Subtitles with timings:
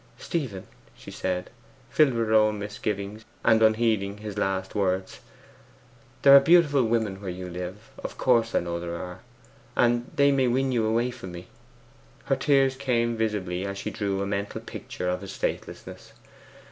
[0.17, 0.65] 'Stephen,'
[0.97, 1.51] she said,
[1.91, 5.19] filled with her own misgivings, and unheeding his last words,
[6.23, 9.19] 'there are beautiful women where you live of course I know there are
[9.75, 11.49] and they may win you away from me.'
[12.25, 16.13] Her tears came visibly as she drew a mental picture of his faithlessness.